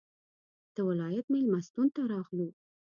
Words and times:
د 0.75 0.77
ولایت 0.89 1.25
مېلمستون 1.33 1.87
ته 1.95 2.01
راغلو. 2.13 2.49